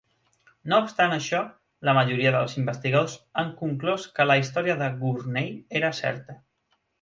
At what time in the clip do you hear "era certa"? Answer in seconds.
5.83-6.41